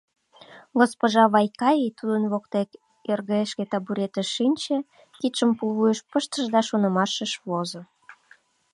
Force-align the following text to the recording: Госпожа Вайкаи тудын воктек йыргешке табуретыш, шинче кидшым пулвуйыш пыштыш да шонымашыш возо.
Госпожа 0.79 1.23
Вайкаи 1.33 1.87
тудын 1.99 2.23
воктек 2.31 2.69
йыргешке 3.07 3.63
табуретыш, 3.71 4.27
шинче 4.35 4.77
кидшым 5.19 5.51
пулвуйыш 5.57 5.99
пыштыш 6.09 6.45
да 6.53 6.59
шонымашыш 6.67 7.31
возо. 7.49 7.81